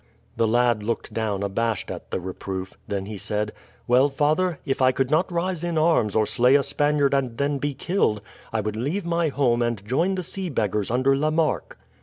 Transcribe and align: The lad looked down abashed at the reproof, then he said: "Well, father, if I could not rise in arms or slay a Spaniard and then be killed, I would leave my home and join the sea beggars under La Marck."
The 0.35 0.47
lad 0.47 0.81
looked 0.81 1.13
down 1.13 1.43
abashed 1.43 1.91
at 1.91 2.09
the 2.09 2.19
reproof, 2.19 2.75
then 2.87 3.05
he 3.05 3.19
said: 3.19 3.51
"Well, 3.85 4.09
father, 4.09 4.57
if 4.65 4.81
I 4.81 4.91
could 4.91 5.11
not 5.11 5.31
rise 5.31 5.63
in 5.63 5.77
arms 5.77 6.15
or 6.15 6.25
slay 6.25 6.55
a 6.55 6.63
Spaniard 6.63 7.13
and 7.13 7.37
then 7.37 7.59
be 7.59 7.75
killed, 7.75 8.19
I 8.51 8.61
would 8.61 8.75
leave 8.75 9.05
my 9.05 9.27
home 9.27 9.61
and 9.61 9.85
join 9.87 10.15
the 10.15 10.23
sea 10.23 10.49
beggars 10.49 10.89
under 10.89 11.15
La 11.15 11.29
Marck." 11.29 11.77